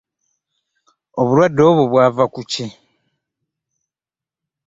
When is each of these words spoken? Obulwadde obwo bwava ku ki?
Obulwadde 1.19 1.61
obwo 1.69 1.83
bwava 1.91 2.23
ku 2.33 2.41
ki? 2.51 2.65